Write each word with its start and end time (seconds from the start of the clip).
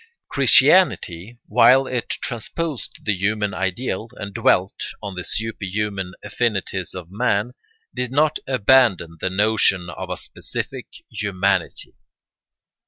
Christianity, 0.31 1.37
while 1.45 1.85
it 1.85 2.09
transposed 2.09 3.05
the 3.05 3.13
human 3.13 3.53
ideal 3.53 4.09
and 4.15 4.33
dwelt 4.33 4.73
on 4.99 5.13
the 5.13 5.23
superhuman 5.23 6.13
affinities 6.23 6.95
of 6.95 7.11
man, 7.11 7.51
did 7.93 8.09
not 8.11 8.39
abandon 8.47 9.17
the 9.21 9.29
notion 9.29 9.91
of 9.91 10.09
a 10.09 10.17
specific 10.17 10.87
humanity. 11.11 11.93